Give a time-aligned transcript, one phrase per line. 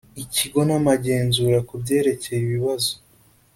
[0.23, 2.93] ikigo n amagenzura ku byerekeye ibibazo